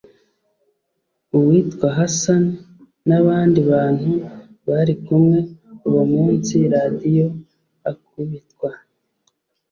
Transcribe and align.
uwitwa 1.37 1.87
Hassan 1.97 2.43
n’abandi 3.07 3.59
bantu 3.71 4.11
bari 4.67 4.93
kumwe 5.05 5.39
uwo 5.87 6.03
munsi 6.13 6.55
Radio 6.75 7.27
akubitwa 7.91 8.69